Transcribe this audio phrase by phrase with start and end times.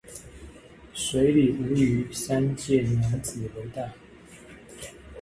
[0.95, 3.93] 水裡無魚，三界娘仔為大